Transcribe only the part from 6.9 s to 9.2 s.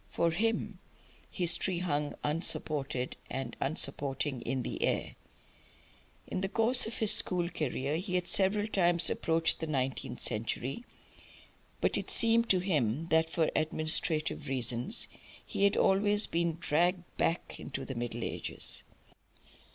his school career he had several times